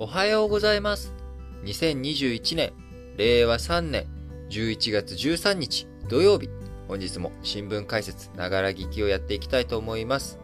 [0.00, 1.12] おはようございます。
[1.64, 2.72] 2021年、
[3.16, 4.06] 令和3年
[4.48, 6.48] 11月13日土曜日、
[6.86, 10.38] 本日も新聞解説、ながら聞きをやっていきたいと思います。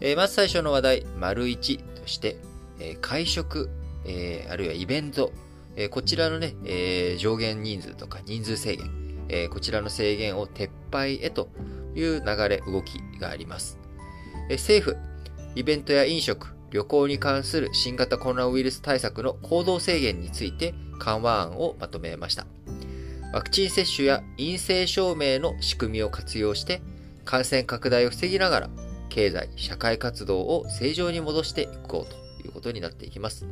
[0.00, 2.38] えーまず最初の話題、丸1として、
[2.80, 3.68] えー会食、
[4.06, 5.32] えーあるいはイベント、
[5.76, 8.90] えーこちらのね、えー上限人数とか人数制限、
[9.28, 11.50] えーこちらの制限を撤廃へと
[11.94, 13.78] いう流れ、動きがあります。
[14.48, 14.96] えー政府、
[15.56, 22.46] イベントや飲食、旅行に関する新型コロナウイルス対策の行動制限について緩和案をまとめました。
[23.32, 26.80] ワクチン接種や陰性証明の仕組みを活用して
[27.24, 28.70] 感染拡大を防ぎながら
[29.08, 33.46] 経済、社会活動を正常に戻していこうということになっていきます。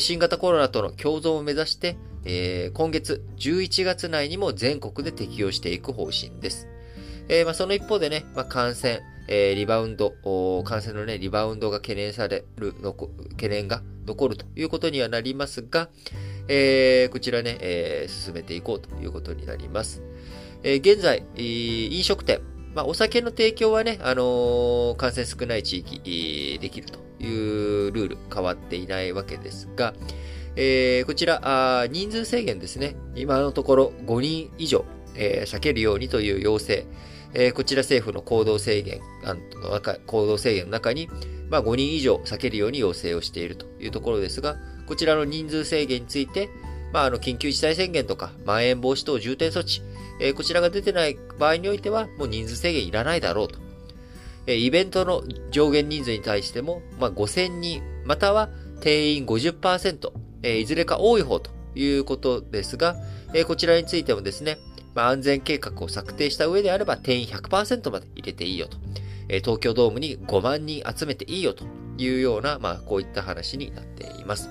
[0.00, 6.68] 新型コロナとの共存を目指して、えー今月11月内にも全国で適用していく方針です。
[7.28, 10.14] えーまあ、その一方でね、まあ、感染、えーリバウンド、
[10.64, 15.90] 感染のね、リバウンドが懸念される、の懸念が残るということにはなりますが、
[16.48, 20.02] えーこちらね、えー進めていこうということになります。
[20.62, 22.40] えー現在、飲食店、
[22.74, 29.92] まあ、お酒の提供はね、あのー感染少ない地域、できるというルール変わっていないわけですが、
[30.56, 32.96] えーこちらあ、人数制限ですね。
[33.14, 36.86] 今のところ5人以上、えー避けるようにという要請、
[37.34, 39.00] えーこちら政府の行動制限
[39.62, 41.08] の中、行動制限の中に、
[41.50, 46.48] まあ、5人以上避けるように要請をしているというところですが、こちらの人数制限について、
[46.92, 49.82] まあ、あの、緊急事態宣言とか、まん延防止等重点措置、
[50.20, 53.58] えーこちらが出てない場合においては、もう人数制限いらないだろうと。
[54.46, 58.48] えーイベントの上限人数に対しても、まあ、5000人、または
[58.80, 62.96] 定員50%、えーいずれか多い方ということですが、
[63.34, 64.58] えーこちらについてもですね、
[64.98, 68.78] まあ、安全計画を策定した上であれば定員100%まで入れていいよと。
[69.28, 71.66] え東京ドームに5万人集めていいよと
[71.98, 74.50] いうような、まあ、こういった話になっています。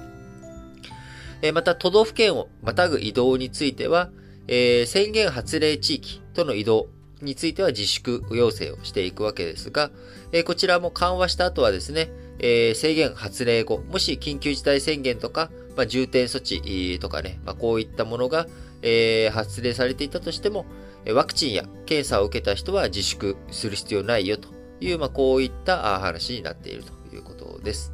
[1.41, 4.09] えまた、都道府県をまたぐ移動については、
[4.47, 6.87] えー宣言発令地域との移動
[7.21, 9.91] については自粛要請をしていくわけですが、
[10.31, 12.09] えーこちらも緩和した後はですね、
[12.39, 18.47] えー制限発令後、もし緊急事態宣言とか、まあ、重点措置とかね、まあ、こういったものが、
[18.81, 20.65] えー発令されていたとしても、
[21.13, 24.49] ワクチンや検査を受けた人は自粛する必要ないよと
[24.81, 27.93] いう、まあ、こういった話になっているということです。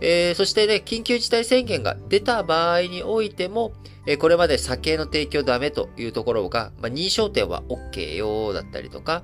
[0.00, 3.72] えーそしてね、緊急事態宣言が出た場合においても、
[4.06, 9.22] えーこれまで酒の提供ダメというところが、まあ、認証店は OK よだったりとか、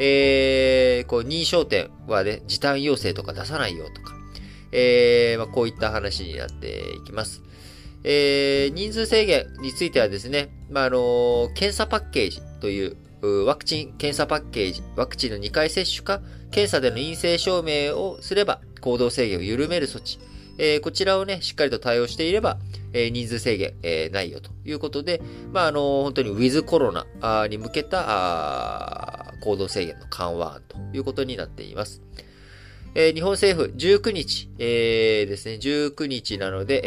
[0.00, 4.14] えーこう認証店はね、時短要請とか出さないよとか、
[4.72, 7.42] えまあ、こういった話になっていきます。
[8.10, 12.96] えー人数制限についてはですね、まあ、あの検査パッケージという、
[13.44, 20.18] ワクチン検査パッケージ、ワクチンの2回接種か、検査での陰性証明をすれば行動制限を緩める措置、
[20.56, 22.56] えーこちらをね、しっかりと対応していれば、
[22.94, 25.20] えー人数制限、えーないよということで、
[25.52, 32.00] まあ、あの本当にウィズコロナに向けた行動制限の緩和案ということになっています。
[32.94, 36.80] えー日本政府19日、えーですね、19日なので、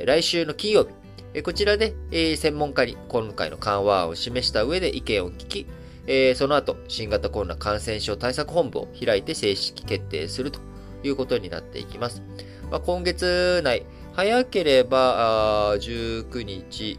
[0.00, 0.90] えー来週の金曜日、
[1.34, 5.66] えーこちらで、えー専門家に今回の緩和案を示した上で意見を聞き、
[6.06, 10.60] えーその後、新型コロナ感染症対策本部を開いて正式決定すると
[11.02, 12.22] いうことになっていきます。
[12.70, 13.84] まあ、今月内、
[14.14, 16.96] 早ければ、あ19日、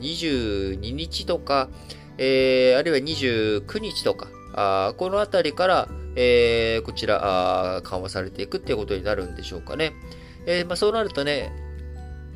[0.00, 1.68] 22日とか、
[2.18, 9.92] えーあるいは29日とか、あこの辺りから、えーこちらあ緩和されていくっていうことになるんでしょうかね。
[10.46, 11.52] えーまあ、そうなるとね、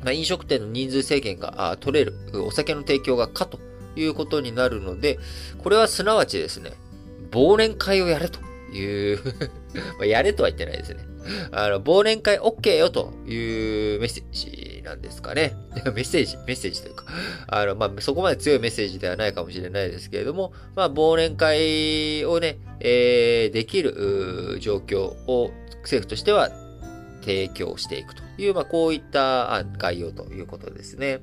[0.03, 2.13] まあ、飲食店の人数制限があ取れる、
[2.45, 3.59] お酒の提供が可と
[3.95, 5.19] いうことになるので、
[5.57, 6.71] これはすなわちですね、
[7.31, 8.39] 忘年会をやれと
[8.73, 9.19] いう
[9.99, 11.05] まやれとは言ってないですね。
[11.51, 15.55] あの、忘年会 OK よというメッセージなんですかね。
[15.85, 17.05] メッセージ、メッセージというか、
[17.47, 25.51] あの、まあ、そこまで強いメッセージではないかもしれないですけれども、まあ、忘年会をね、えーできる状況を
[25.83, 26.49] 政府としては
[27.21, 31.21] 提供していくという、まあ、こういった概要ということですね。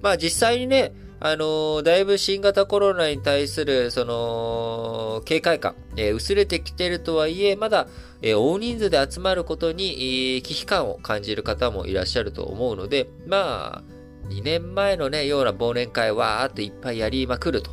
[0.00, 7.86] まあ、実際にね、あのだいぶ新型コロナに対する、その、警戒感、えー薄れてきてるとはいえ、まだ、
[8.22, 13.92] え大人数で集まることに、危機感を感じる方もいらっしゃると思うので、まあ、
[14.28, 17.70] 2年前のね、ような忘年会わーっといっぱいやりまくると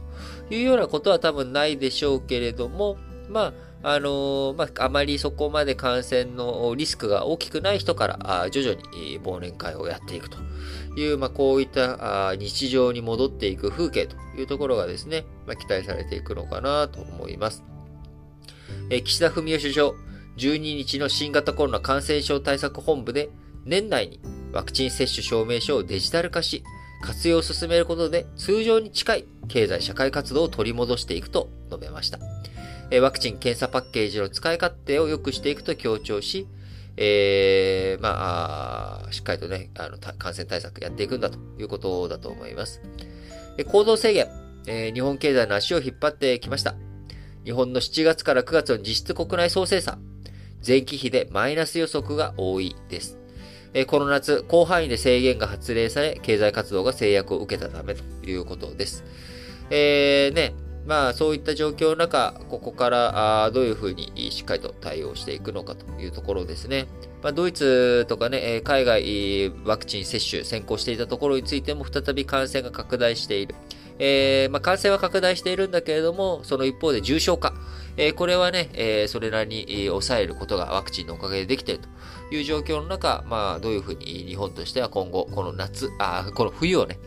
[0.50, 2.98] いうようなことは多分ないでしょうけれども、
[3.30, 3.54] ま
[3.84, 10.38] あ、あのーまあ、あまりそこまで感染のリスクが大きくない人から、あ徐々に忘年会をやっていくと
[10.98, 17.64] いう、まあ、こういったあ日常に戻っていく風景というところがですね、まあ、期待されていくのかなと思います。
[18.90, 19.92] え岸田文雄首相、
[20.40, 23.30] 12日の新型コロナ感染症対策本部で、
[23.66, 24.20] 年内に
[24.54, 26.64] ワクチン接種証明書をデジタル化し、
[27.02, 32.20] 活用を進めることで通常に近い経済社会活動を取り戻していくと述べました。
[33.02, 36.48] ワクチン・検査パッケージの使い勝手を良くしていくと強調し、
[36.98, 42.82] えー、まあ、しっかりとね、あの、感染対策やっていくんだということだと思います。
[43.68, 44.28] 行動制限、
[44.68, 46.76] えー、日本経済の足を引っ張ってきました。
[47.46, 50.02] 日本の7月から9月の実質国内総生産、
[50.66, 53.18] 前期比でマイナス予測が多いです。
[53.88, 59.04] この夏、広範囲で制限が発令され、経済活動が制約を受けたためということです。
[59.70, 60.54] えー、ね、
[60.88, 66.88] まあそういった状況の中、ここからどういうふうにしっかりと対応していくのかというところですね。
[67.22, 73.56] まあ、ドイツとかね、海外ワクチン接種先行していたところについても再び感染が拡大している。
[74.00, 77.54] えー、まあ、感染は拡大しているんだけれども、その一方で重症化。
[77.98, 81.82] え、これはね、え、それなりに抑えることがワクチンのおかげでできている
[82.30, 87.00] という状況の中、まあ、どういうふうに日本としては今後、この夏、あ、この冬をね、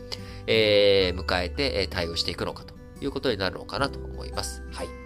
[0.47, 4.63] え、迎えて対応していくのかということになるのかなと思います。
[4.71, 5.02] はい。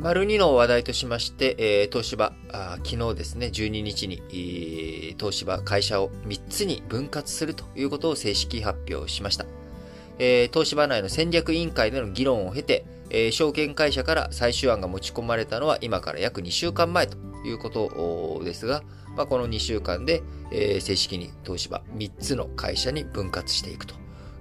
[0.00, 9.44] 丸2の話題としまして、えー、東芝、あ昨日ですね、12日に、えー、東芝会社を3つに分割するということを正式発表しました。
[10.18, 18.82] えー、東芝内の戦略委員会での議論を経て、えー、証券会社から最終案が持ち込まれたのは今から約2週間前ということですが、
[19.16, 23.94] まあ、この2週間で、えー、正式に東芝3つの会社に分割していくと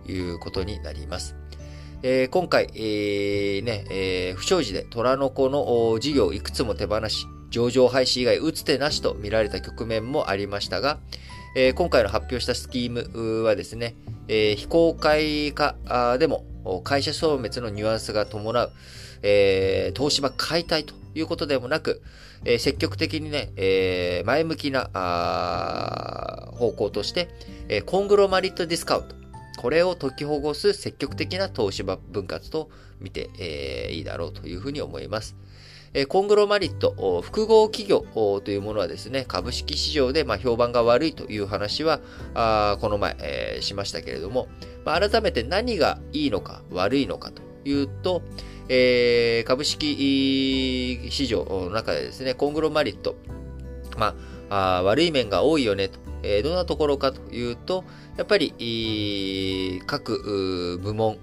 [0.07, 1.38] いうことになります。
[2.01, 10.99] えー、今回、えー、ね、えー、不祥事で虎の子の事業をいくつも手放し、上場廃止以外打つ手なしと見られた局面もありましたが、
[11.55, 13.95] えー、今回の発表したスキームはですね、
[14.27, 15.75] えー、非公開化
[16.19, 16.45] でも
[16.83, 18.71] 会社消滅のニュアンスが伴う、
[19.23, 22.01] えー、東芝解体ということでもなく、
[22.45, 24.89] えー、積極的にね、えー、前向きな
[26.53, 27.27] 方向として、
[27.67, 29.18] えー、コングロマリットディスカウント。
[29.59, 32.69] これを解きほぐす積極的な東芝分割と
[33.01, 35.35] 見て、えー、いいだろうというふうに思います。
[35.93, 38.05] えコングロマリット、複合企業
[38.39, 41.99] というものはですね、株式市場でま評判が悪いという話は、
[42.35, 44.47] あこの前、えー、しましたけれども、
[44.85, 48.21] まあ、改めて何がいいのか悪いのかというと、
[48.69, 53.17] えー、株式市場の中でですね、コングロマリット、
[53.97, 54.15] ま
[54.49, 57.83] あ、あ悪い面が多いよねと、えー、どんなところかというと、
[58.17, 61.17] やっぱり、各部門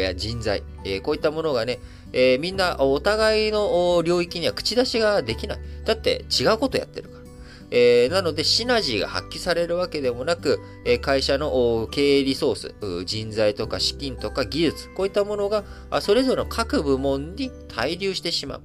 [0.00, 1.78] や人材、えー、こういったものがね、
[2.12, 5.58] えー、みんなお互いの領域には口出しができない。
[5.84, 7.24] だって違うことやってるから。
[7.70, 15.64] えー、なので、シナジーが発揮されるわけでもなく、えー、会社の経営リソース、人材とか資金とか技術、こういったものが、
[16.00, 18.62] それぞれの各部門に滞留してしまう。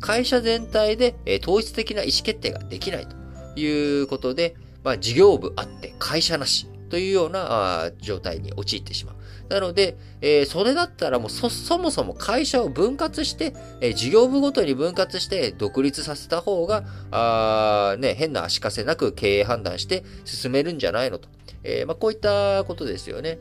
[0.00, 9.16] 会社全体で、えー、統一的な意思決定ができないということで、まあ、事業部あって会社なしというような状態に陥ってしまう。
[9.48, 21.28] なので、えー、それだったらもうそ、そもそも会社を分割して、えー、事業部ごとに分割して独立させた方が、あね、変な足かせなく経営判断して進めるんじゃないのと。
[21.62, 23.38] えー、まあ、こういったことですよね。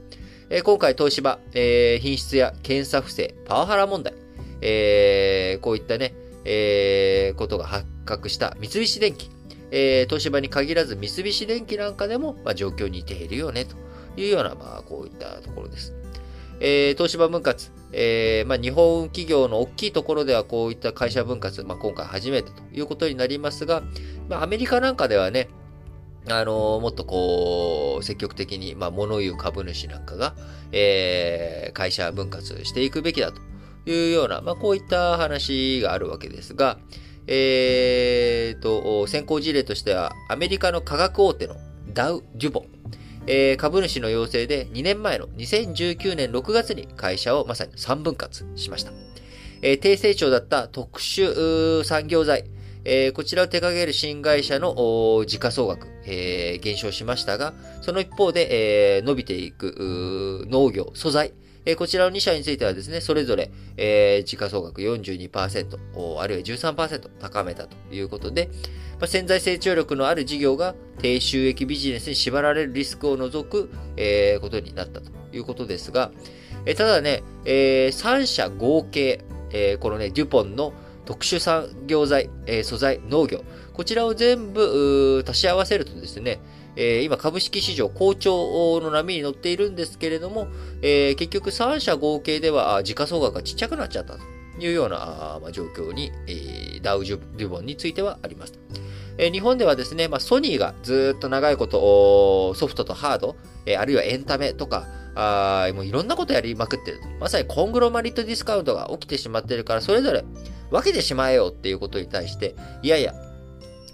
[0.51, 4.15] え今回東芝、え品質や検査不正、パワハラ問題、
[4.61, 9.29] えこういったね、えことが発覚した三菱電機、
[9.71, 13.75] え東芝に限らず三菱電機なんかでも、まあ、状況に似ているよね、と
[14.19, 15.93] いうような、まあ、こういったところです。
[16.61, 23.81] えー、東芝分割、えー、まあ、日本企業の大きいところではこういった会社分割、まあ、今回初めてということになりますが、
[24.27, 25.47] まあ、アメリカなんかではね、
[26.27, 30.35] あの、もっとこう、積極的に、まあ、物言う株主なんかが、
[30.71, 33.41] えー、会社分割していくべきだと
[33.89, 36.77] いうような、まあ、こういった話があるわけですが、
[37.31, 41.57] えーと、先行事例としては、アメリカの科学大手の
[41.93, 42.65] ダウ・デュボン、
[43.27, 48.91] えー、株主の要請で2年前の2019年6月に会社をまさに3分割しました。
[49.61, 52.45] えー、低成長だった特殊産業財、
[52.83, 61.33] えー、こちらを手掛ける新会社の時価総額、えー、減少しましたが、その一方で、えー、伸びていく農業、素材、
[61.65, 68.49] え、こちらの2社についてはですね、それぞれ、えー、時価総額42%、あるいは13%高めたということで、
[68.99, 76.11] まあ、潜在成長力のある事業が低収益ビジネスに縛られるリスクを除く、えー、ことになったということですが、
[76.65, 80.73] え、ただね、えー、3社合計、え、このね、デュポンの
[81.05, 86.39] 特殊産業材、え、素材、農業、こちらを全部足し合わせるとですね、
[86.81, 90.47] えー、今株式市場好調の波に乗っているんですけれども、
[90.81, 94.19] えー、結局3社合計では時価総額がちっちゃくなっちゃったと
[94.59, 98.53] いうような、ま、状況に、えー、ダウジュボンについてはあります。
[99.17, 107.01] え、日本ではですね、まあ、ソニーがずっと長いことソフトとハード、え、あるいはエンタメとか、あもういろんなことやりまくってる。
[107.19, 110.23] まさにコングロマリットディスカウントが起きてしまってるから、それぞれ
[110.71, 113.13] 分けてしまえよっていうことに対して、いやいや、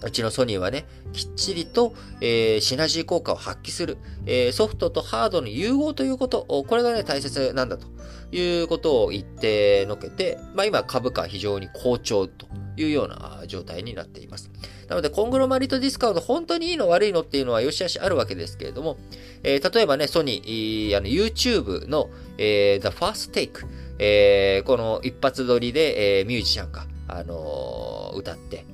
[0.06, 3.98] うちのソニーはね、きっちりと、えー、シナジー効果を発揮する、
[4.28, 7.88] えー、ソフトとハードの融合ということ、これがね、大切なんだと
[8.32, 12.46] いうことを言ってのけて、まあ今株価非常に好調と
[12.78, 14.52] いうような状態になっています。
[14.88, 18.98] なので、コングロマリットディスカウント、本当にいいの悪いのっていうのはよしあしあるわけですけれども、
[19.42, 23.66] えー、例えばね、ソニー、あの YouTube の、えー、The First Take、
[23.98, 28.66] えー、この一発撮りで、えー、ミュージシャンが、あのー、歌って、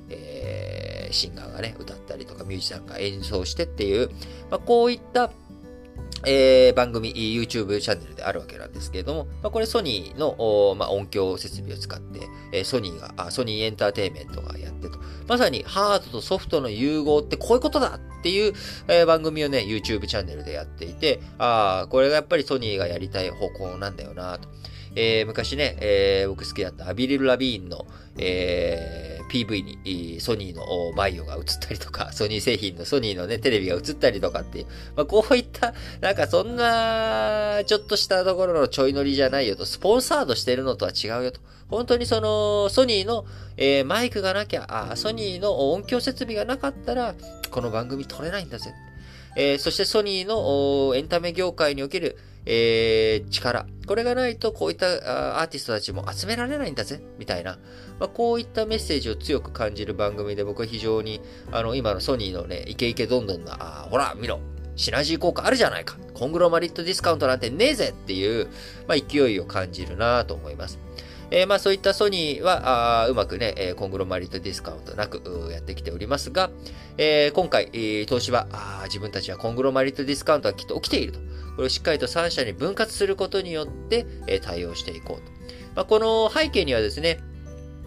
[1.13, 4.10] シンガーがね、歌ったりとか、ミュージシャンが演奏してっていう、
[4.50, 5.32] まあ、こういった、
[6.25, 12.20] えー、番組、YouTube チャンネルであるわけなんですけれども、まあ、これソニーの、まあ、音響設備を使って、
[12.51, 15.00] えー、ソニーがあ、ソニーエンターテイメントがやってと。
[15.27, 18.53] まさにハードとソフトの融合ってこういうことだっていう、
[18.88, 24.50] えー、番組をね、YouTube チャンネルでやっていて、ああ、これがやっぱりソニーがやりたい方向なんだよなと。
[24.96, 27.88] えー、昔ね、えー、僕好きだったアビリル・ラビーンの、
[28.18, 34.66] えー、PV にソニーのバイオが映ったりとか、 ソニー製品のソニーのね、テレビが映ったりとかっていう、
[34.98, 41.40] まあ、こういった、なんかそんな、ちょっとしたところのちょい乗りじゃないよと、スポンサードしてるのとは違うよと。
[41.70, 47.16] 本当にその、ソニーの、えー、マイクがなきゃ、あ、ソニーの音響設備がなかったら、
[47.50, 48.74] この番組撮れないんだぜ。
[49.38, 53.65] えー、そしてソニーのエンタメ業界における、えー、力。
[53.88, 57.60] これがないとこういったアーティストたちも集められないんだぜ、みたいな。
[58.00, 61.21] まあ、こういったメッセージを強く感じる番組で僕は非常に、
[61.51, 64.39] あの、今のソニーのね、イケイケどんどんな、あほら、見ろ、
[64.75, 65.98] シナジー効果あるじゃないか。
[66.13, 68.48] コングロマリットディスカウントなんてねえぜっていう、
[68.88, 70.79] まあ、勢いを感じるなと思います。
[71.32, 76.52] えー、まあそういったソニーは、あうまくね、え、コングロマリットディスカウントなくやってきておりますが、
[76.98, 81.20] え、今回、えー、東芝あ、自分たちはコングロマリットディスカウントはきっと起きていると。
[81.56, 85.32] これをしっかりと3社に分割することによって、え、対応していこうと。
[85.76, 87.20] まあ、この背景にはですね、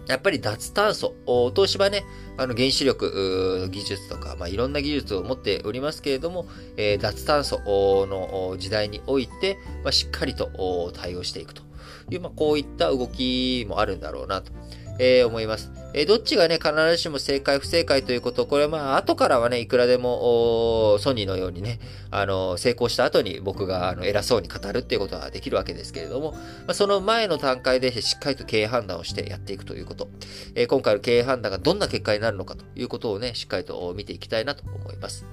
[0.07, 1.15] やっぱり脱炭素。
[1.55, 2.03] 東芝ね、
[2.37, 6.47] あの原子力技術とか、まあ、いろんな技術を持っておりますけれども、
[6.77, 7.59] えー、脱炭素
[8.07, 11.63] の時代において、まあ、しっかりと対応していくと。
[12.11, 14.51] いう、まあ、こういった動きもあるんだろうなと。
[14.97, 15.71] えー、思います。
[15.93, 21.79] えー、どっちがね、必ずしも正解不正解ということ、これはまあ、後からはね、いくらでも、ソニーのようにね、
[22.11, 30.09] あの、成功した後に僕があの偉そうに語るっていうことはできるわけですけれども、まあ、その前の段階でしっかりと経営判断をしてやっていくということ、
[30.55, 35.25] えー、今回の経営判断がどんな結果になるのかということをね、しっかりと見ていきたいなと思います。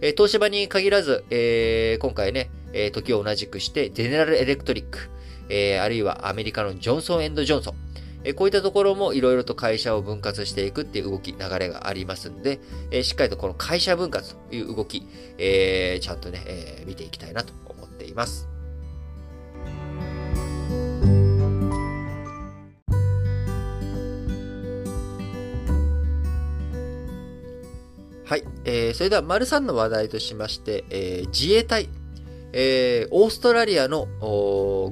[0.00, 5.08] え東芝に限らず、え今回ね、え時を同じくして、ゼネラルエレクトリック、
[5.48, 7.74] えー、あるいはアメリカのジョンソンジョンソン、
[8.24, 12.60] えー、こういったところもいろいろと会社を分割していくっていう動き、流れがありますんで、
[12.90, 15.06] えー、しっかりとこの会社分割という動き、
[15.38, 18.48] えー、ちゃんとね、えー、見ていきたいなと思っています。
[28.26, 28.44] はい。
[28.64, 31.90] えー、それでは、丸3の話題としまして、えー、自衛隊
[32.56, 34.06] えー、オーストラリアの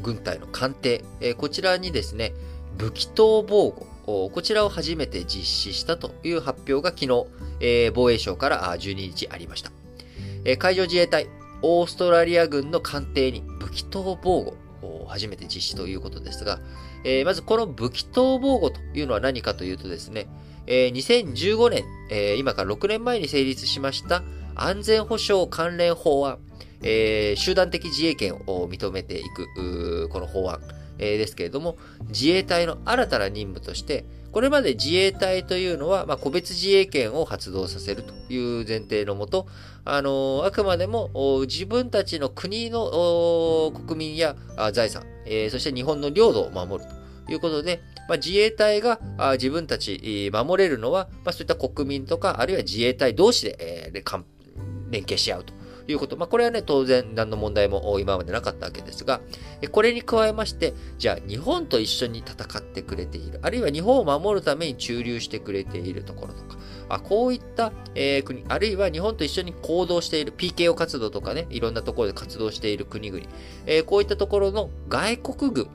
[0.03, 2.35] 軍隊の艦艇、えー、こちらにですね、
[2.77, 3.71] 武器等防
[4.05, 7.27] 護、こちらを初めて実施したという発表が昨日、
[7.61, 9.71] えー、防衛省から12日ありました。
[10.45, 11.29] えー、海上自衛隊、
[11.63, 14.57] オーストラリア軍の艦艇に武器等防護
[15.05, 16.59] を初めて実施ということですが、
[17.05, 20.27] えー、まずこの武器等防護というのは何かというとですね、
[20.67, 26.39] えー、2015年、えー、今から6年前に成立しました安全保障関連法案、
[26.83, 30.61] えー、集団的自衛権を認めていく、この法案、
[30.99, 31.77] えー、ですけれども、
[32.09, 39.47] 自衛隊の新たな任務として、これまで自衛隊というのは、まあ、個別自衛権を発動させるという前提のもと、
[39.85, 41.11] あのー、あくまでも
[41.47, 44.37] 自分たちの国の国民や
[44.73, 46.91] 財産、えー、そして日本の領土を守る
[47.27, 49.01] ということで、まあ、自衛隊が
[49.35, 54.25] 自分たち守れるのは、まあ、そういった国民とか、あるいは自衛隊同士で、えー、
[54.91, 55.62] 連携し合うと。
[55.89, 56.17] いうこと。
[56.17, 59.21] まあ、これはね、当然何の問題も今までなかったわけですが、
[59.71, 66.59] これに加えまして、じゃあ日本と一緒に戦ってくれている、あるいは日本を守るために駐留してくれているところとか、
[66.89, 73.25] あこういった、えー、国、あるいは日本と一緒に行動している PKO 活動とかね、いろんなところで活動している国々、
[73.67, 75.69] えー、こういったところの外国軍、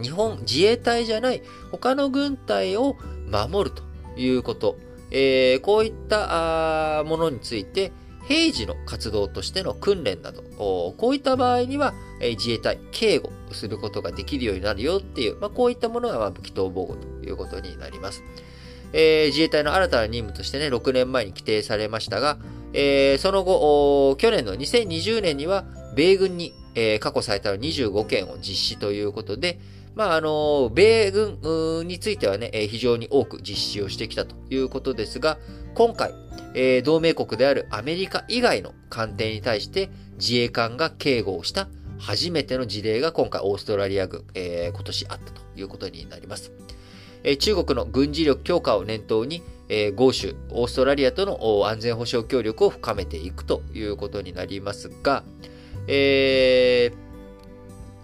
[0.00, 2.96] 日本自衛隊じゃない他の軍隊を
[3.30, 3.82] 守ると
[4.18, 4.76] いうこと、
[5.10, 7.92] えー、こういったものについて、
[8.30, 18.22] 平時の活動としての訓練など、こういった場合には、自衛隊、警護することができるようになるよっていう、まあ、こういったものが、ま武器統防護ということになります。
[18.92, 22.38] えー、自衛隊の新たな任務としてね、6年前に規定されましたが、
[22.72, 25.64] えー、その後、去年の2020年には、
[25.96, 29.58] 米軍に、えー、過去最多の25件を実施ということで、
[30.00, 35.36] まあ、あの、米軍についてはね、非常に多く実施をしてきたということですが、
[35.74, 36.14] 今回、
[36.54, 46.50] えー、同盟国であるアメリカ以外の艦艇に対して自衛艦が警護をした初めての事例が今回オーストラリア軍、えー、今年あったということになります。
[47.22, 55.24] えー、中国の軍事力強化を念頭に、え、豪州、オーストラリアとの安全保障協力を深めていくということになりますが、
[55.88, 57.09] えー、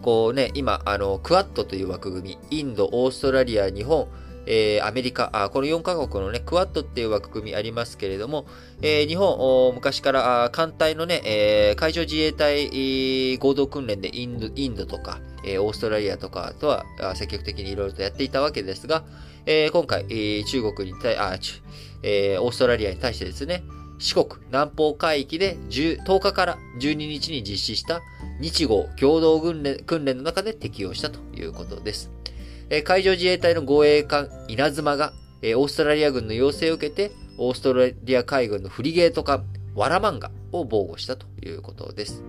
[0.07, 4.07] こうね、今、あの、クワッドという枠組み、インド、オーストラリア、日本、
[4.47, 8.47] えー、アメリカあ、この4カ国のね、クワッドっていう枠組みありますけれども、
[8.83, 16.85] えー、日本、昔から艦隊のね、えー、海上自衛隊合同訓練でインドインドとか、えー、オーストラリアとかとは
[17.17, 19.03] 積極的にいろいろとやっていたわけですが、
[19.45, 21.37] えー、今回、えー、中国に対、あ、
[22.05, 23.65] えー、オーストラリアに対してですね、
[23.99, 28.01] 四国南方海域で 10, 10日から12日に実施した
[28.41, 32.11] 日豪共同訓練訓練の中で適用したということです。
[32.69, 35.13] え海上自衛隊の護衛艦稲妻が、
[35.43, 42.23] えオーストラリア軍の要請を受けて、オーストラリア海軍のフリゲート艦ワラマンガを防護したということです。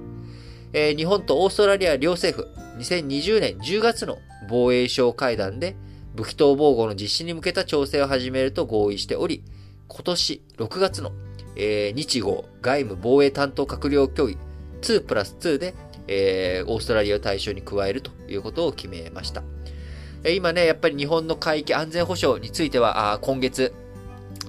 [0.73, 5.75] え日本とオーストラリア両政府、2020年10月の防衛省会談で、
[6.15, 9.43] 武器等防護の実施に向けた調整を始めると合意しており、
[9.87, 11.11] 今年6月の、
[11.57, 14.37] えー、日豪外務防衛担当閣僚協議
[14.81, 15.73] 2プラス2で、
[16.07, 19.43] えー、オーストラリアを対象に加えるということを決めました。
[20.29, 23.73] 今ね、やっぱり日本の海域安全保障については、今月、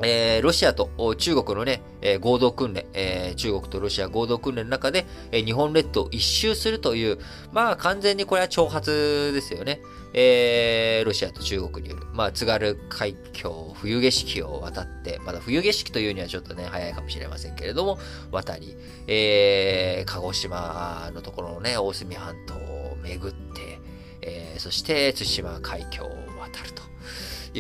[0.02, 7.18] えー、ロシアと中国のね、えー、合同訓練、えー、中国とロシア合同訓練の中で、え、日本列島を一周するという、
[7.52, 9.81] まあ完全にこれは挑発ですよね。
[10.14, 17.98] え、ロシアと中国による、まあ津軽海峡冬景色を渡って、まだ冬景色というにはちょっとね、早いかもしれませんけれども、
[18.31, 18.76] 渡り、
[19.09, 23.79] え、鹿児島のところのね、大隅半島を巡って、
[24.22, 26.09] え、そして対馬海峡を
[26.40, 26.88] 渡ると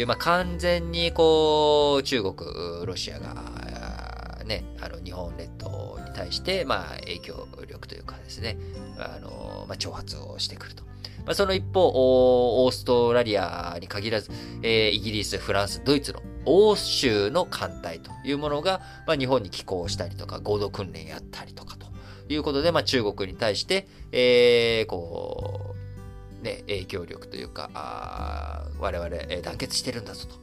[0.00, 2.34] いう、まあ、完全にこう、中国、
[2.86, 3.34] ロシアが、
[4.44, 8.56] ね、あの、日本列島に対して、まあ、影響力というかですね、
[8.98, 10.84] あの、まあ、挑発をしてくると。
[11.26, 11.90] まあ、その一方、
[12.64, 14.30] オーストラリアに限らず、
[14.62, 21.86] えー、イギリス、フランス、ドイツの欧州の艦隊というものが、まあ、日本に寄港したりとか、合同訓練やったりとかと
[22.30, 25.57] いうことで、まあ、中国に対して、えー、こう、
[26.42, 30.36] ね、影響力というか、あ我々、団結してるんだぞと。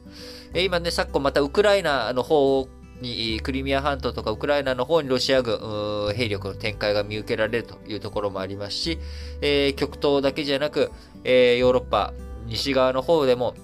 [0.54, 2.68] え今ね、昨今またウクライナの方
[3.00, 8.98] に、クリミア半島とかウクライナの方にロシア軍、兵力の展開が見受けられるというところもありますし、
[9.40, 10.90] えー、極東だけじゃなく、
[11.24, 12.12] えー、ヨーロッパ、
[12.46, 13.54] 西側の方でも、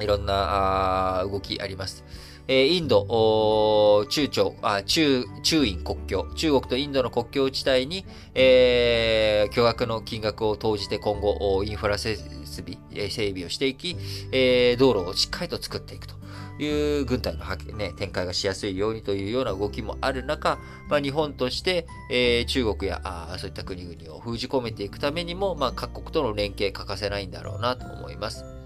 [0.00, 2.04] いろんな動きあります。
[2.52, 12.76] えインド、中朝、あ中、中印国境、中国とインドの国境地帯に、えー、巨額の金額を投じて今後、インフラ設備、
[13.08, 13.96] 整備をしていき、
[14.32, 16.20] えー、道路をしっかりと作っていくと。
[16.58, 17.44] いう軍隊の、
[17.76, 28.61] ね、展開がしやすいようにというような動きもある中、まあ、日本として、えー、中国やあそういった国々を封じ込めていくためにも、まあ、各国との連携欠かせないんだろうなと思います。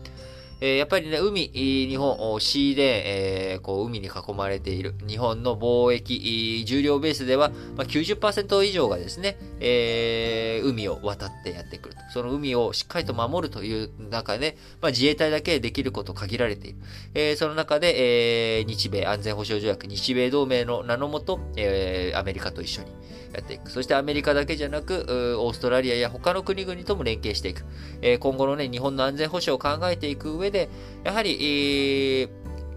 [0.60, 12.00] えー、やっぱりね、海、日本、シーレーン、海に囲まれている日本の貿易、重量ベースでは、まあ、90%以上がですね、えー、海を渡ってやってくると。
[12.12, 16.78] その海をしっかりと守るという中で、まあ、自衛隊だけでできること限られている。
[17.14, 22.88] えー、その中で、えー、日米安全保障条約、日米同盟の名のもと、えー、アメリカと一緒に
[23.36, 23.70] やっていく。
[23.70, 27.64] そしてアメリカだけじゃなく、オーストラリアや他の国々とも連携していく。
[28.00, 30.68] えー、今後のね、日本の安全保障を考えていく上で、
[31.04, 32.30] やはり、えー、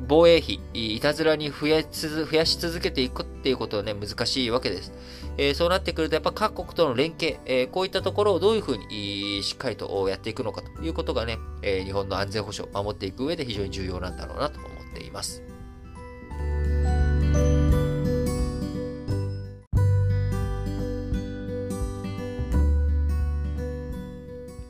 [0.08, 4.92] 防衛費、いたずらに増や増やし続けていくっていうことはね、難しいわけです。
[5.38, 15.42] えー、そうなってくると、やっぱ各国との連携、えー、こういったところをどういうふうにしっかりとやっていくのかということがね、えー、日本の安全保障を守っていく上で非常に重要なんだろうなと思っています。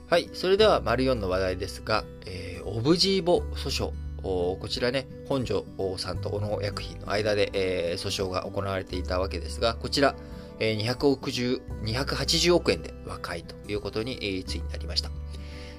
[0.10, 0.28] はい。
[0.34, 3.92] それでは、丸4の話題ですが、えー、オブジーボ訴訟。
[4.24, 5.66] こちらね、本庄
[6.00, 10.16] さんと小野薬品の間で、えー、訴訟が行われていたわけですが、こちら、
[10.60, 15.12] えー、260 280億円で和解ということに、えー、ついになりました。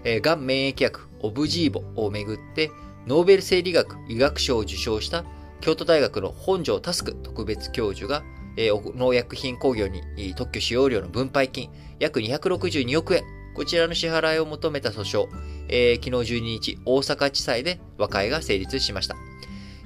[0.05, 2.71] えー、がん免疫薬オブジーボをめぐって、
[3.09, 5.25] ノーベル生理学医学賞を受賞した
[5.61, 8.23] 京都大学の本庄タスク特別教授が、
[8.57, 10.03] えー、農薬品工業に
[10.37, 15.29] 特許使用料の分配金、約262億円、こちらの支払いを求めた訴訟、
[15.69, 19.17] えー、昨日12日、大阪地裁で和解が成立しました。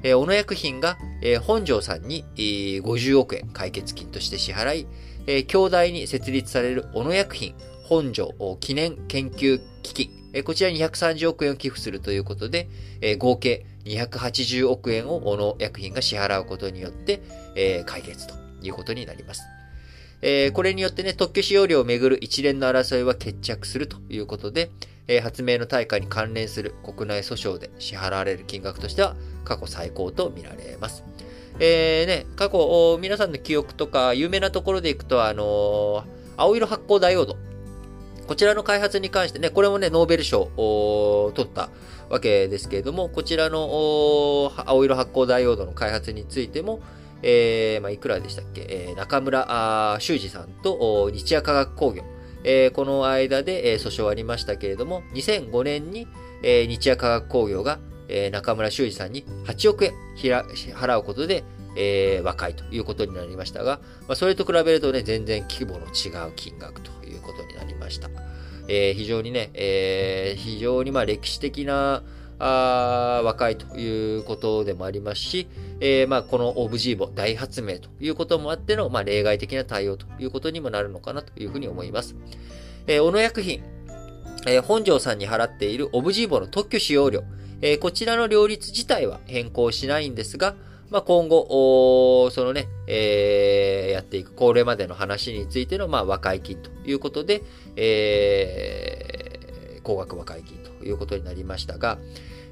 [0.04, 4.86] えー、小野薬品が、えー、本庄さんに、えー、50億円解決金として支払い、
[5.26, 12.68] えー、兄弟に設立される小野薬品本庄記念研究基金、えー、こちらに130億円を寄付するということで、
[13.00, 17.22] えー、合計280億円を小野薬品が支払うことによって、
[17.56, 19.42] えー、解決ということになります。
[20.26, 24.70] えー、これによってね、特許使用料をめぐる一連の争いは決着するということで、
[25.06, 31.04] えー、発明の対価に関連する国内訴訟で支払われる金額としては過去最高と見られます。
[31.58, 36.04] えー、ね、過去、皆さんの記憶とか、有名なところでいくと、あの、
[36.38, 37.36] 青色発光ダイオード。
[38.26, 41.68] こちらの開発に関してね、これもね、ノーベル賞を取った
[42.08, 46.80] わけですけれども、こちらの青色発光ダイオードの開発についても、
[47.26, 52.04] えー、まあ、いくらでしたっけ、えー、中村修二さんと日夜科学工業、
[52.44, 56.06] えー、この間で、えー、訴訟ありましたけれども、2005年に、
[56.42, 61.44] えー、日夜科学工業が、えー、中村修二さんに8億円払うことで、
[61.76, 68.10] えー、和解ということになりましたが、まあ、それと比べるとね、全然規模の違う金額ということになりました。
[68.68, 72.02] えー、非常にね、えー、非常にまあ歴史的な
[72.38, 75.48] あ和解ということでもありますし、
[75.80, 82.14] えー、まあこのオブジーボ大発明ということもあっての、まあ、例外的な対応ということにもなるのかなというふうに思います。
[82.86, 83.62] えー、小野薬品、
[84.46, 87.24] えー、本庄さんに払っているオブジーボの特許使用料、
[87.62, 90.54] えー、こちらの両立自体は変更しないんですが、
[90.90, 97.42] まあ、今後、そのね、えー、やっていく、これまでの話についての、まあ、和解金ということで、
[97.74, 99.03] えー、
[99.84, 101.98] 高額和解金ということになりましたが、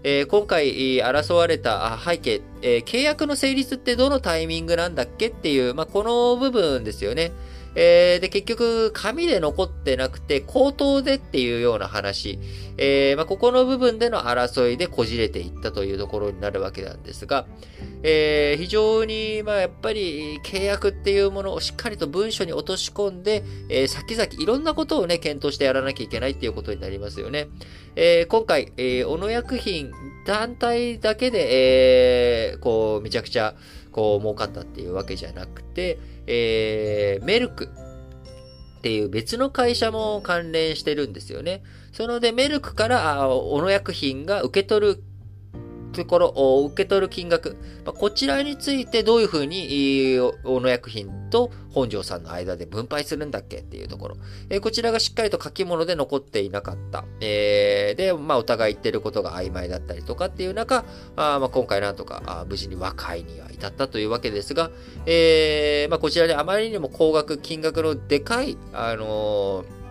[0.05, 7.33] えー、今回争われた背景、えー、契約の成立ってどのタイミングなんだっけっていう、まあ、この部分ですよね。
[7.75, 12.39] えー、で、結局、紙で残ってなくて、口頭でっていうような話。
[12.77, 17.47] えー、まあ、ここの部分での争いでこじれていったというところになるわけなんですが、
[18.03, 27.49] えー、非常に、まあ、やっぱり、契約っていうものをしっかりと文書に落とし込んで、えー、先々いろんなことをね、検討してやらなきゃいけないっていうことになりますよね。
[27.97, 29.93] えー、今回、えー、小野薬品
[30.27, 33.55] 団体だけで、えー、こう、めちゃくちゃ、
[33.93, 37.71] こう、儲かったっていうわけじゃなくて、えー、メルク
[38.79, 41.63] っていう別の会社も関連してるんですよね。
[41.93, 45.03] そので、メルクから、あ小野薬品が受け取る
[45.93, 54.17] ところを、受け取る金額、こちらについてどういうふうに、大野薬品と本庄さんの間で分配するんだっけっていうところ。
[54.51, 57.05] えこちらがしっかりと書き物で残っていなかった。
[57.21, 60.85] え、で、まあ、お互い言ってることが曖昧だったりとかっていう中、
[61.17, 64.71] あま、今回なんとか無事に和解には至ったというわけですが、
[65.07, 69.82] え、ま、こちらであまりにも高額、金額のでかい、あのー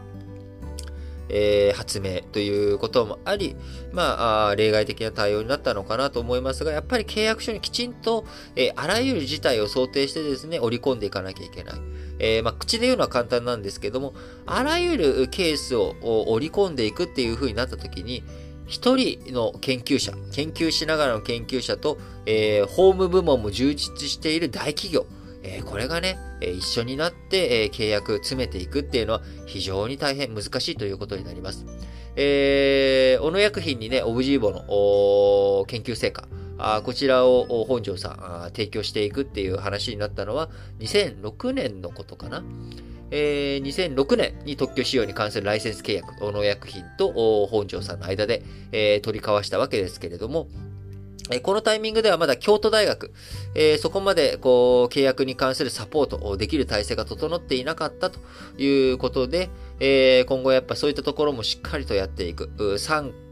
[1.33, 3.55] えー、発明ということもあり、
[3.93, 11.75] まあ、例外的な対応になったのかなと思いますが、やっぱり契約書にきちんと、えー、あらゆる事態を想定してですね、織り込んでいかなきゃいけない。
[12.19, 14.13] えー、まあ、口で言うのは簡単なんですけども、
[14.45, 18.23] あらゆるケースを織り込んでいくっていう風になった時に、
[18.67, 25.05] 一人の研究者、研究しながらの研究者と、えー、法務部門も充実している大企業、
[25.43, 31.65] えー、これがね、え一緒になって、え契約詰めていくっていうのは非常に大変難しいということになります。
[32.15, 36.27] えー、小野薬品にね、オブジーボの研究成果、
[36.57, 40.49] あこちらを本庄さん提供していくっていう話になったのは
[40.79, 42.43] 2006年のことかな。
[43.13, 50.47] えー、2006年に特許使用に関するライセンス契約、小野薬品と本庄さんの間で、えー、取り交わしたわけですけれども、
[51.39, 53.13] このタイミングではまだ京都大学、
[53.55, 58.19] えー、そこまでこう契約に関するサポートをできる体制が整っていなかったと
[58.57, 62.49] いうことで、えー、今後やっぱそういったところもしっかりとやっていく。
[62.57, 63.30] 3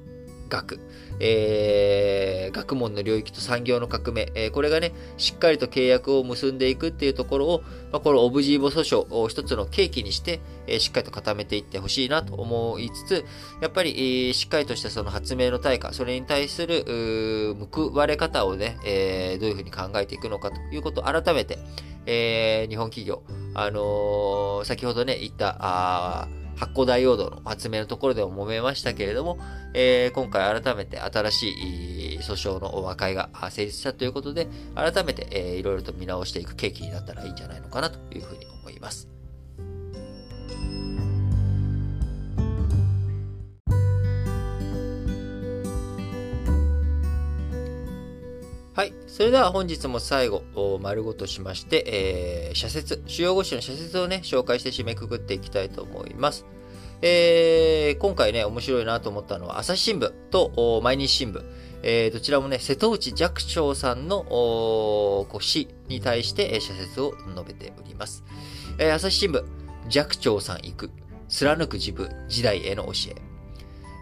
[0.50, 0.80] 学、
[1.20, 13.26] えー、学問の領域と産業の革命、えー、これがね、しっかりと契約を結んでいくっていうところを、まあ、このオブジーボ訴訟を一つの契機にして、えー、しっかりと固めていってほしいなと思いつつ、
[13.62, 13.92] やっぱり、
[14.28, 21.60] えー、しっかりとしたその発明の対価、それに対する、報われ方をね、えー、どういうふうに考えていくのかということを改めて、
[22.06, 26.28] えー、日本企業、あのー、先ほどね、言った、あ
[26.60, 29.40] 発光ダイオードの発明のところでも揉めましたけれども、
[29.74, 31.50] えー、今回改めて新し
[32.16, 39.19] い訴訟の和解が成立したということで、改めて、えー、いろいろと見直していく契機になったらいいんじゃないのかなというふうに思います。
[48.80, 48.94] はい。
[49.08, 50.42] それでは本日も最後、
[50.82, 56.46] 丸ごとしまして、えー、社説、主要語詞の社説をね、紹介して締めくくっていきたいと思います。
[57.02, 61.44] えー、今回ね、面白いなと思ったのは、朝日新聞と毎日新聞。
[61.84, 68.24] えー、どちらもね、瀬戸内寂聴さんのこう詩に対して、えー、社説を述べております。
[68.78, 69.44] えー、朝日新聞、
[69.90, 70.92] 寂聴さん行く、
[71.28, 72.92] 貫く自分、時代への教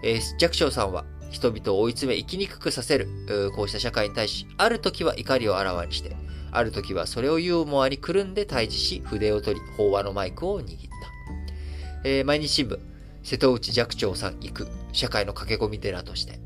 [0.03, 0.11] え。
[0.11, 1.03] えー、寂聴さんは、
[1.37, 3.07] 人々を追い詰め生きにくくさせる、
[3.55, 6.15] こうした社会に対し、ある時は怒りをあらわにして、
[6.51, 12.09] ある時はそれをユーモアにくるんで対峙し、筆を取り、法話のマイクを握った。
[12.09, 12.79] えー、毎日新聞、
[13.21, 16.39] 瀬戸内寂聴さん行く、社会の駆け込み寺として、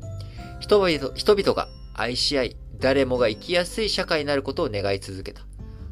[0.60, 5.42] 人々人々が愛し合い、誰もが生きやすい社会になることを願い続けた。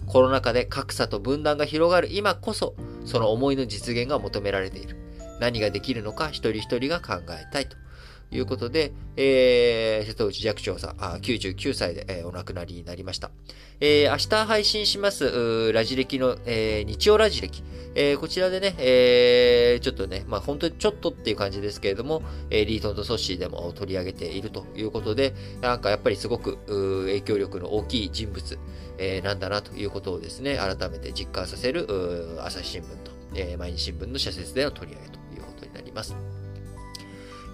[0.07, 2.75] コロナ禍で格差と分断が広がる今こそ、
[3.07, 4.97] その思いの実現が求められている。
[5.41, 7.79] 何ができるのか一人一人が考えたいと。
[8.31, 13.33] ということで、えー、瀬戸内寂聴さん、あ99歳で、えー、お亡くなりになりました。
[13.81, 17.65] えー、明日配信します、ラジ歴の、えー、日曜ラジ歴。
[17.97, 26.59] えー、こちらでね、えー、ちょっとね、まあ本当にちょっとっていう感じですけれども、えー、リートンとソッシーでも取り上げているということで、なんかやっぱりすごく
[27.07, 28.59] 影響力の大きい人物、
[28.99, 36.40] えー、なんだなということをですね、改めて実感させる朝日新聞と、えー、毎日新聞の社説での取り上げということになります。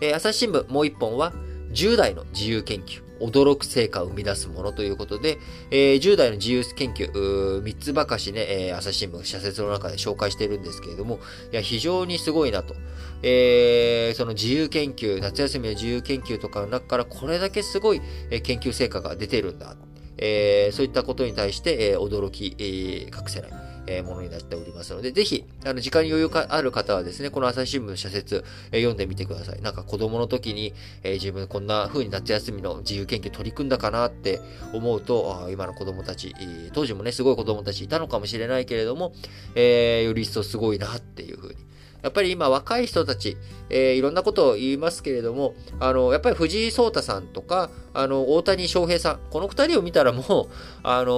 [0.00, 1.32] えー、朝日新聞もう一本は、
[1.72, 5.38] 10代の自由研究、驚く成果を生み出すものということで、
[5.70, 11.18] えー、10代の自由研究、3つばかしね、えー、朝日新聞、社説の中で紹介してるんですけれども、
[11.52, 12.74] いや、非常にすごいなと。
[13.22, 18.00] えー、その自由研究、夏休みの自由研究とかの中からこれだけすごい
[18.42, 19.76] 研究成果が出てるんだ。
[20.18, 23.65] えー、そういったことに対して、えー、驚き、えー、隠せない。
[23.86, 29.62] えものになっておりますので、ぜひ、あの、時間に余裕がある方はですね、この朝日新聞の社説、え読んでみてください。
[29.62, 34.40] なんか子供の時に、え自分こんな風に夏休みの自由研究取り組んだかなって
[34.72, 36.34] 思うと、今の子供たち、
[36.72, 39.12] 当時もね、すごい子供たちいたのかもしれないけれども、
[39.54, 41.66] えー、より一層すごいなっていう風に
[42.06, 43.36] やっぱり今若い人たち、
[43.68, 50.48] えー、いろんなことを言いますけれども、あの、やっぱり藤井聡太さんとか、あの、大谷翔平さん、この二人を見たらもう、
[50.84, 51.10] あの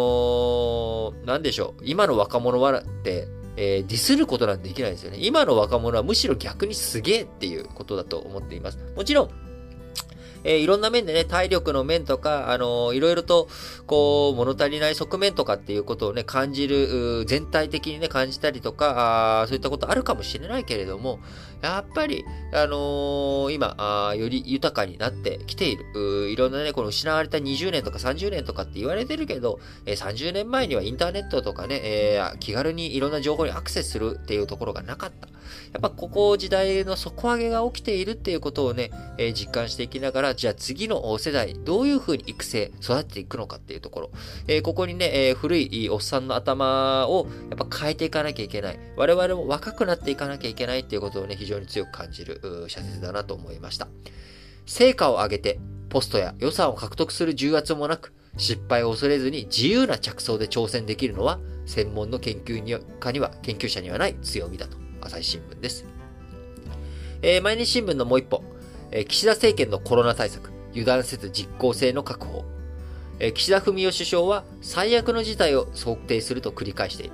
[1.24, 5.18] ー、なんでしょう、今の若者はって、えー、ディスることなんてできないですよね。
[5.20, 8.78] 今の若者はむしろ逆にすげえっていうことだと思っています。
[8.96, 9.30] もちろん、
[10.44, 13.48] えー、いろんな面でね、体力の面とか、あのー、いろいろと、
[13.86, 21.20] こう、物足りない側面とかっていうことをね、感じる、全体的にね、感じたりとか、あそういったことあるかもしれないけれども、
[21.62, 26.30] やっぱり、あのー、今あ、より豊かになってきている。
[26.30, 35.28] いろんなね、この失われた20年とか30年とかって言われてるけど、えー、30年前にはインターネットとかね、えー、気軽にいろんな情報にアクセスするっていうところがなかった。
[35.72, 44.10] やっぱここ時代の底上げが起きているっていうことをね、え、実感していきながら、じゃあ次の世代、どういうふうに育成、育っていくのかっていうところ。
[44.46, 48.78] え、ここにね、え、古いおっさんの頭をやっぱ変えていかなきゃいけない。
[48.96, 53.88] 我々も若くなっていかなきゃいけないっていうことをね、常に強く感じる社説だなと思いました。
[54.66, 55.58] 成果を上げて、
[55.88, 62.62] ポストや予算を獲得する重圧もなく、失敗を恐れずに自由な着想で挑戦できるのは、専門の研究
[63.00, 64.76] 家には、研究者にはない強みだと。
[65.00, 65.86] 朝日新聞です。
[67.22, 68.42] えー、毎日新聞のもう一本、
[68.90, 72.44] えー、岸田政権のコロナ対策、油断せず実効性の確保。
[73.18, 77.12] えー、岸田文雄首相は最悪の事態を想定すると繰り返している。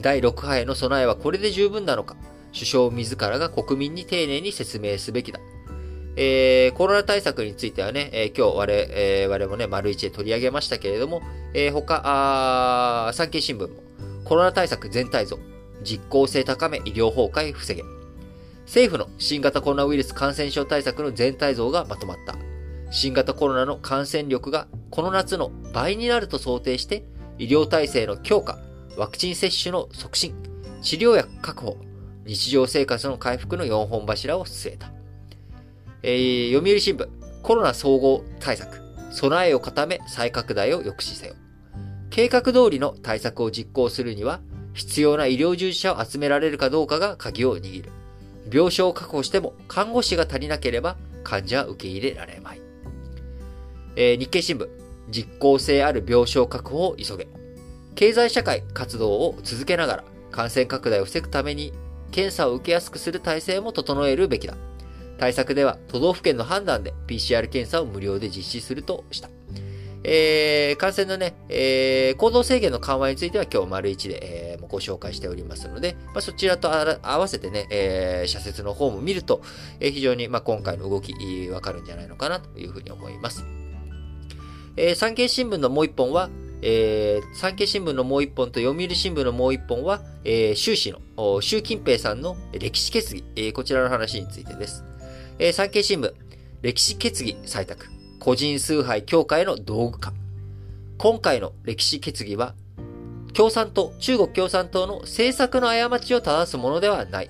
[0.00, 2.16] 第6波への備えはこれで十分なのか
[2.54, 5.40] 首相自らが国民に丁寧に説明すべきだ。
[6.16, 11.22] えー、コロナ対策についてはね、えー、今日我,、えー、我もね、丸一で取り上げましたけれども、
[11.54, 13.82] えー、他、あ産経新聞も、
[14.24, 15.38] コロナ対策全体像、
[15.82, 17.82] 実効性高め医療崩壊防げ。
[18.66, 22.36] 政府の新型コロナウイルス感染症対策の全体像がまとまった。
[22.90, 27.04] 新型コロナの感染力がこの夏の倍になると想定して、
[27.38, 28.60] 医療体制の強化、
[28.96, 30.36] ワクチン接種の促進、
[30.80, 31.76] 治療薬確保、
[32.26, 34.90] 日常生活の回復の4本柱を据えた。
[36.02, 37.08] えー、読売新聞、
[37.42, 41.34] コロナ総合対策、備えを固め再拡大を抑止せよ。
[42.10, 44.40] 計画通りの対策を実行するには、
[44.72, 47.90] 必要な医療従事者を集められるかどうかが鍵を握る。
[48.52, 52.60] 病床を確保しても看護師が足りなければ患者は受け入れられまい。
[53.96, 54.68] えー、日経新聞、
[55.10, 57.28] 実効性ある病床確保を急げ。
[57.94, 61.72] 経済社会活動を続けながら感染拡大を防ぐために
[62.14, 64.54] 検査を受けやすくする体制も整えるべきだ。
[65.18, 69.28] 対策では都道府県の判断で PCR 検査を無料で実施するとした。
[70.04, 79.40] えー、感染のね、えー、行動制限の緩和については今日丸一で、えー、ご紹介しておりますので、まあ、そちらと合わせてね、えー、社説の方も見ると、
[79.80, 81.14] えー、非常に、まあ、今回の動き、
[81.48, 83.44] わかるんじゃないのかなというふうに思います。
[84.76, 86.28] えー、産経新聞のもう一本は、
[86.66, 94.82] えー、産経新聞のもう一本と読売新聞のもう一本は、えー、習氏の、習近平さんの歴史決議、えー、こちらの話についてです。
[95.38, 96.10] えー、産経新聞、
[96.62, 100.14] 歴史決議採択、個人崇拝強化への道具化。
[100.96, 102.54] 今回の歴史決議は、
[103.34, 107.28] 共産党、中国共産党の政策の過ちを正すものではない。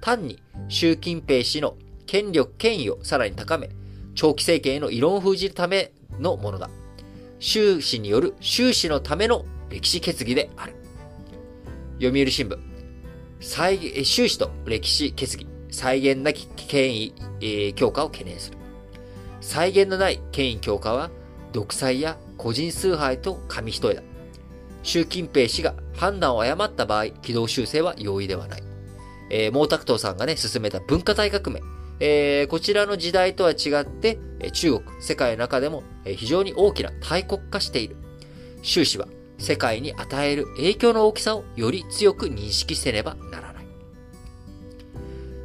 [0.00, 1.74] 単に習近平氏の
[2.06, 3.68] 権力、権威をさらに高め、
[4.14, 6.70] 長期政権への異論を封じるためのものだ。
[7.38, 10.74] 習氏による習氏のための歴史決議である。
[12.00, 12.58] 読売新聞。
[13.40, 15.46] 再習氏と歴史決議。
[15.70, 18.58] 再現なき権威、えー、強化を懸念する。
[19.40, 21.10] 再現のない権威強化は、
[21.52, 24.02] 独裁や個人崇拝と紙一重だ。
[24.82, 28.62] 習近平氏が判断を誤った場合、軌道修正は容易ではない。
[29.30, 31.60] えー、毛沢東さんがね、進めた文化大革命。
[31.98, 34.18] えー、こちらの時代とは違って、
[34.52, 35.82] 中国、世界の中でも
[36.14, 37.96] 非常に大きな大国化している。
[38.62, 39.06] 習氏は
[39.38, 43.66] 世界に与える影響の大きさをより強く認識せねばならない。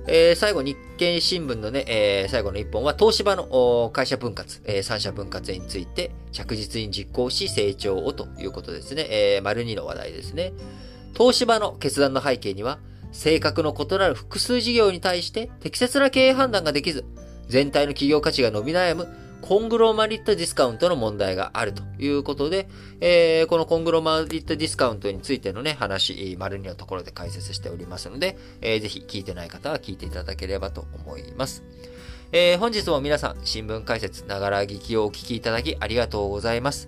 [0.08, 9.08] えー、最後、日経新聞のね、えー、最後の一本は、東芝の会社分割、えー、三社分割について着実に実行し成長をということですね。
[9.10, 10.54] えー、丸二の話題ですね。
[11.14, 12.80] 東芝の決断の背景には、
[13.12, 17.06] 性格の異なる複数事業に対して適切な経営判断ができず、
[17.48, 19.08] 全体の企業価値が伸び悩む
[19.42, 22.68] コングロマリットディスカウントの問題があるということで、
[23.00, 31.64] えー、このコングロマリットディスカウントについてのね、話、丸2のところで解説しておりますので、えー、ぜひ聞いてない方は聞いていただければと思います。
[32.32, 36.88] えー、本日も皆さん、新聞解説、ながら聞きをお聞きいただきありがとうございます。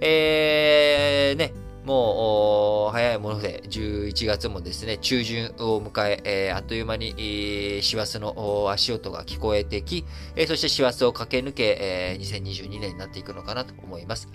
[0.00, 1.52] えー、ね、
[1.84, 14.28] もう、早いもので、11月もですね、中旬を迎え、えー、あっという間に、えー、師走の足音が聞こえてき、えー、そして師走を駆け抜け、えー、2022年になっていくのかなと思います。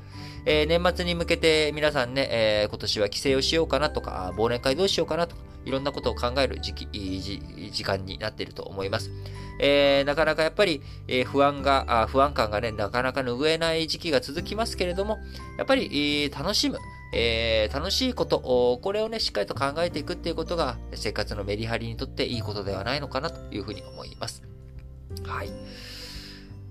[0.46, 9.12] えー、年末に向けて皆さんね、えー、今年は帰省をしようかなとか、忘年会どうしようかなとか、いろんなことを考える時期、時間になっていると思います。
[9.60, 15.18] えー、なかなかやっぱり、えー、不安が、不安感がね、なかなか拭えない時期が続きますけれども、
[15.58, 15.86] やっぱり、
[16.24, 16.78] えー、楽しむ、
[17.12, 24.44] えー、楽しいこと、これをね、しっかりと考えていくっていうことが、生活のメリハリにとっていいことではないのかなというふうに思います。
[25.24, 25.50] はい。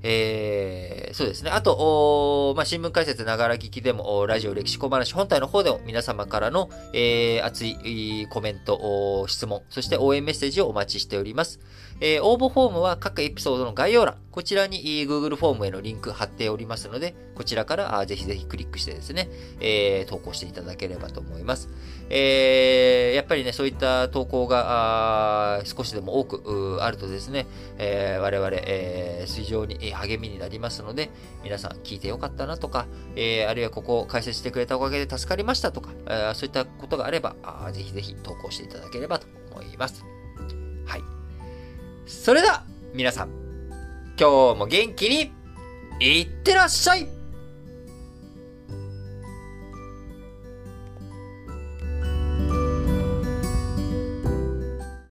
[0.03, 1.51] えー、そうですね。
[1.51, 11.61] あと、まあ、新聞解説ながら聞きでも、ラジオ歴史小話本体の方でも皆様からの、えー、熱いコメント、質問、そして応援メッセージをお待ちしております。
[12.01, 19.29] えー、応募フォームは各エピソードの概要欄、こちらに Google フォームへのリンク貼っておりますので、こちらからぜひぜひクリックしてですね、
[19.61, 21.69] えー、投稿していただければと思います。
[22.11, 27.47] えー、やっぱりね、そういった投稿が少しでも多くあるとですね、
[27.79, 31.11] えー、我々、えー、非常に励みになりますので、
[31.45, 40.05] 皆さん聞いてよかったなとか、えー、あるいはここを解説してくれたおかげで助かりましたとか、えー、そういったことがあれば、あぜひぜひ投稿していただければと思います。
[40.87, 41.03] はい。
[42.07, 43.29] それでは、皆さん、
[44.19, 45.33] 今日も元気に、
[46.01, 47.18] いってらっしゃい